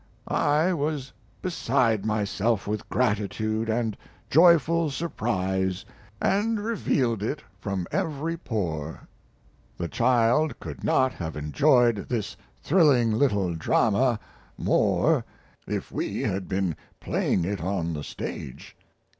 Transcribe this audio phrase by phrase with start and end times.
[0.27, 1.13] I was
[1.43, 3.95] beside myself with gratitude and
[4.31, 5.85] joyful surprise,
[6.19, 9.07] and revealed it from every pore.
[9.77, 14.19] The child could not have enjoyed this thrilling little drama
[14.57, 15.23] more
[15.67, 18.75] if we had been playing it on the stage.